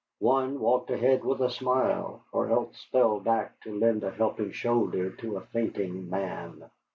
One 0.17 0.59
walked 0.59 0.89
ahead 0.89 1.23
with 1.23 1.41
a 1.41 1.51
smile, 1.51 2.23
or 2.31 2.49
else 2.49 2.83
fell 2.85 3.19
back 3.19 3.59
to 3.59 3.77
lend 3.77 4.03
a 4.03 4.09
helping 4.09 4.49
shoulder 4.51 5.11
to 5.17 5.37
a 5.37 5.41
fainting 5.45 6.09
man. 6.09 6.63